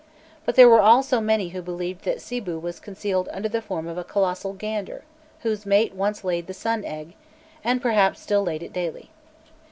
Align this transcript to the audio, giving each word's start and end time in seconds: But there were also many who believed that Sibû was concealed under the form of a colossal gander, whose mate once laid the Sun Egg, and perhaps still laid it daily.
But 0.45 0.55
there 0.55 0.67
were 0.67 0.81
also 0.81 1.21
many 1.21 1.49
who 1.49 1.61
believed 1.61 2.05
that 2.05 2.17
Sibû 2.21 2.59
was 2.59 2.79
concealed 2.79 3.29
under 3.31 3.47
the 3.47 3.61
form 3.61 3.87
of 3.87 3.99
a 3.99 4.03
colossal 4.03 4.53
gander, 4.53 5.03
whose 5.41 5.63
mate 5.63 5.93
once 5.93 6.23
laid 6.23 6.47
the 6.47 6.55
Sun 6.55 6.83
Egg, 6.85 7.13
and 7.63 7.83
perhaps 7.83 8.19
still 8.19 8.41
laid 8.41 8.63
it 8.63 8.73
daily. 8.73 9.11